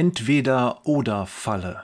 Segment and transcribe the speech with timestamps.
[0.00, 1.82] Entweder-oder-Falle.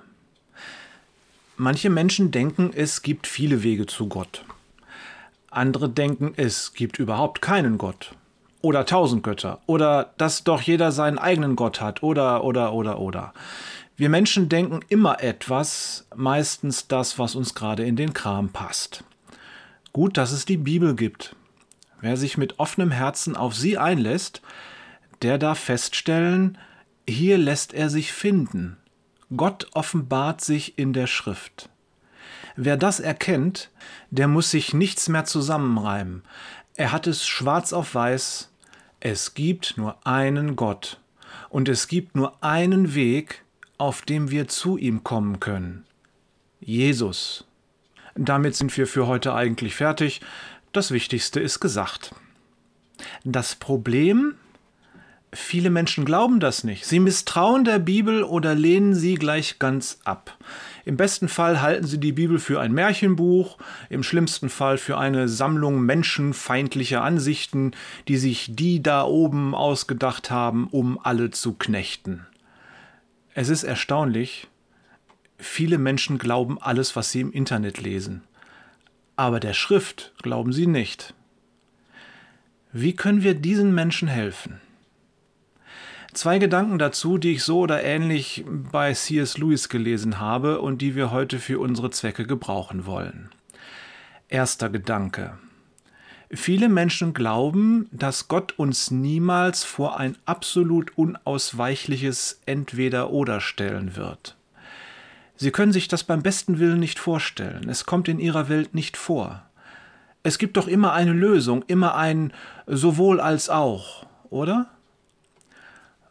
[1.59, 4.43] Manche Menschen denken, es gibt viele Wege zu Gott.
[5.51, 8.15] Andere denken, es gibt überhaupt keinen Gott.
[8.63, 9.61] Oder tausend Götter.
[9.67, 12.03] Oder dass doch jeder seinen eigenen Gott hat.
[12.03, 13.35] Oder, oder, oder, oder.
[13.99, 19.05] Wir Menschen denken immer etwas, meistens das, was uns gerade in den Kram passt.
[19.93, 21.37] Gut, dass es die Bibel gibt.
[22.01, 24.41] Wer sich mit offenem Herzen auf sie einlässt,
[25.21, 26.57] der darf feststellen,
[27.09, 28.77] hier lässt er sich finden.
[29.37, 31.69] Gott offenbart sich in der Schrift.
[32.57, 33.71] Wer das erkennt,
[34.11, 36.23] der muss sich nichts mehr zusammenreimen.
[36.75, 38.51] Er hat es schwarz auf weiß.
[39.01, 41.01] Es gibt nur einen Gott.
[41.49, 43.45] Und es gibt nur einen Weg,
[43.79, 45.85] auf dem wir zu ihm kommen können.
[46.61, 47.45] Jesus.
[48.15, 50.21] Damit sind wir für heute eigentlich fertig.
[50.73, 52.15] Das Wichtigste ist gesagt.
[53.25, 54.35] Das Problem
[55.33, 56.87] Viele Menschen glauben das nicht.
[56.87, 60.37] Sie misstrauen der Bibel oder lehnen sie gleich ganz ab.
[60.85, 63.59] Im besten Fall halten sie die Bibel für ein Märchenbuch,
[63.91, 67.73] im schlimmsten Fall für eine Sammlung menschenfeindlicher Ansichten,
[68.07, 72.25] die sich die da oben ausgedacht haben, um alle zu knechten.
[73.35, 74.47] Es ist erstaunlich,
[75.39, 78.23] viele Menschen glauben alles, was sie im Internet lesen.
[79.17, 81.15] Aber der Schrift glauben sie nicht.
[82.73, 84.61] Wie können wir diesen Menschen helfen?
[86.17, 89.37] Zwei Gedanken dazu, die ich so oder ähnlich bei C.S.
[89.37, 93.29] Lewis gelesen habe und die wir heute für unsere Zwecke gebrauchen wollen.
[94.31, 95.37] Erster Gedanke.
[96.31, 104.39] Viele Menschen glauben, dass Gott uns niemals vor ein absolut unausweichliches Entweder-Oder stellen wird.
[105.37, 107.69] Sie können sich das beim besten Willen nicht vorstellen.
[107.69, 109.43] Es kommt in ihrer Welt nicht vor.
[110.23, 112.33] Es gibt doch immer eine Lösung, immer ein
[112.67, 114.71] sowohl als auch, oder?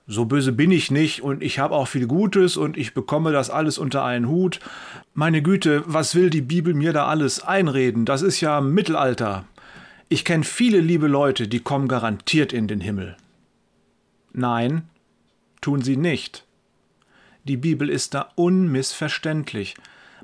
[0.08, 3.50] So böse bin ich nicht und ich habe auch viel Gutes und ich bekomme das
[3.50, 4.60] alles unter einen Hut.
[5.14, 8.06] Meine Güte, was will die Bibel mir da alles einreden?
[8.06, 9.46] Das ist ja Mittelalter.
[10.08, 13.18] Ich kenne viele liebe Leute, die kommen garantiert in den Himmel.
[14.34, 14.88] Nein,
[15.62, 16.46] tun sie nicht.
[17.46, 19.76] Die Bibel ist da unmissverständlich.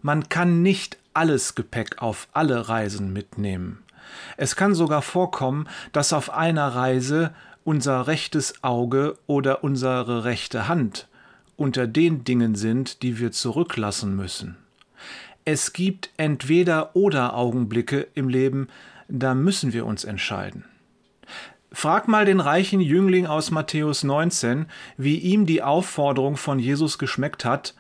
[0.02, 3.80] Man kann nicht alles Gepäck auf alle Reisen mitnehmen.
[4.38, 7.34] Es kann sogar vorkommen, dass auf einer Reise
[7.64, 11.08] unser rechtes Auge oder unsere rechte Hand
[11.56, 14.58] unter den Dingen sind, die wir zurücklassen müssen.
[15.46, 18.68] Es gibt entweder oder Augenblicke im Leben,
[19.08, 20.66] da müssen wir uns entscheiden.
[21.72, 24.66] Frag mal den reichen Jüngling aus Matthäus 19,
[24.98, 27.76] wie ihm die Aufforderung von Jesus geschmeckt hat,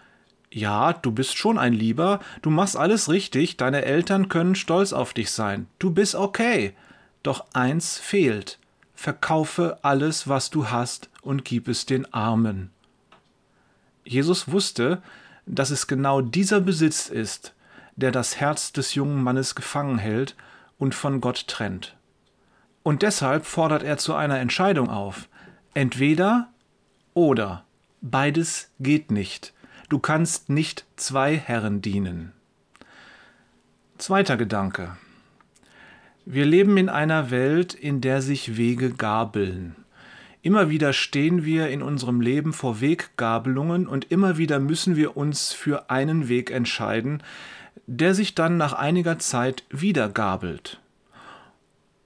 [0.54, 5.14] ja, du bist schon ein Lieber, du machst alles richtig, deine Eltern können stolz auf
[5.14, 6.74] dich sein, du bist okay.
[7.24, 8.60] Doch eins fehlt
[9.02, 12.70] verkaufe alles, was du hast und gib es den Armen.
[14.06, 15.02] Jesus wusste,
[15.48, 17.56] dass es genau dieser Besitz ist,
[17.96, 20.36] der das Herz des jungen Mannes gefangen hält
[20.78, 21.96] und von Gott trennt.
[22.84, 25.28] Und deshalb fordert er zu einer Entscheidung auf.
[25.74, 26.50] Entweder
[27.16, 27.66] oder.
[28.02, 29.54] Beides geht nicht.
[29.90, 32.34] Du kannst nicht zwei Herren dienen.
[33.98, 34.96] Zweiter Gedanke.
[36.26, 39.76] Wir leben in einer Welt, in der sich Wege gabeln.
[40.44, 45.52] Immer wieder stehen wir in unserem Leben vor Weggabelungen und immer wieder müssen wir uns
[45.52, 47.24] für einen Weg entscheiden,
[47.88, 50.80] der sich dann nach einiger Zeit wieder gabelt.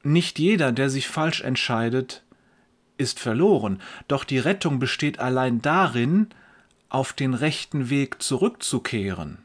[0.03, 2.23] Nicht jeder, der sich falsch entscheidet,
[2.97, 6.27] ist verloren, doch die Rettung besteht allein darin,
[6.89, 9.39] auf den rechten Weg zurückzukehren.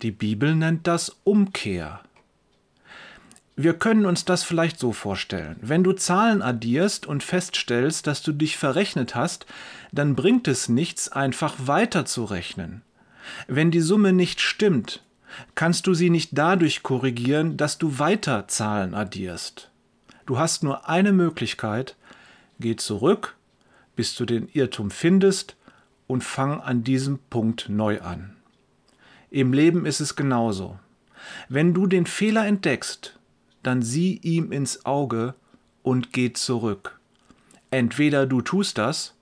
[0.00, 2.00] Die Bibel nennt das Umkehr.
[3.54, 5.56] Wir können uns das vielleicht so vorstellen.
[5.60, 9.44] Wenn du Zahlen addierst und feststellst, dass du dich verrechnet hast,
[9.92, 12.80] dann bringt es nichts, einfach weiterzurechnen.
[13.48, 15.02] Wenn die Summe nicht stimmt,
[15.54, 19.70] kannst du sie nicht dadurch korrigieren, dass du weiter Zahlen addierst.
[20.24, 21.96] Du hast nur eine Möglichkeit,
[22.58, 23.36] geh zurück,
[23.96, 25.56] bis du den Irrtum findest
[26.06, 28.36] und fang an diesem Punkt neu an.
[29.30, 30.78] Im Leben ist es genauso.
[31.48, 33.18] Wenn du den Fehler entdeckst,
[33.62, 35.34] dann sieh ihm ins Auge
[35.82, 37.00] und geh zurück.
[37.70, 39.14] Entweder du tust das,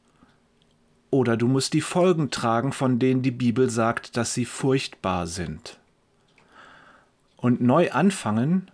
[1.10, 5.78] oder du musst die Folgen tragen, von denen die Bibel sagt, dass sie furchtbar sind.
[7.36, 8.70] Und neu anfangen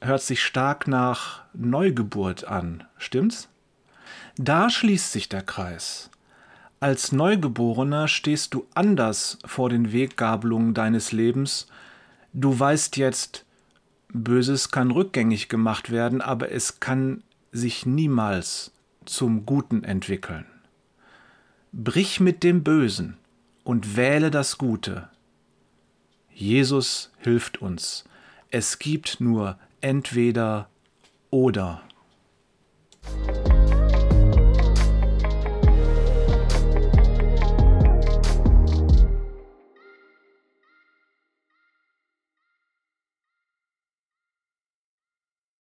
[0.00, 3.48] hört sich stark nach Neugeburt an, stimmt's?
[4.36, 6.10] Da schließt sich der Kreis.
[6.80, 11.66] Als Neugeborener stehst du anders vor den Weggabelungen deines Lebens.
[12.32, 13.44] Du weißt jetzt,
[14.12, 17.22] Böses kann rückgängig gemacht werden, aber es kann
[17.52, 18.72] sich niemals
[19.04, 20.46] zum Guten entwickeln.
[21.72, 23.16] Brich mit dem Bösen
[23.64, 25.08] und wähle das Gute.
[26.32, 28.04] Jesus hilft uns.
[28.50, 30.68] Es gibt nur entweder
[31.30, 31.82] oder.